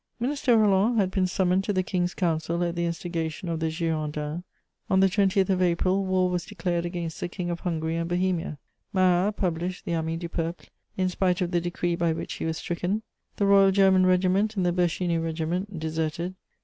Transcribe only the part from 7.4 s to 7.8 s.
of